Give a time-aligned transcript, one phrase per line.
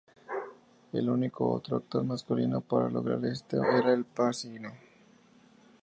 [0.93, 4.71] El único otro actor masculino para lograr esto era Al Pacino.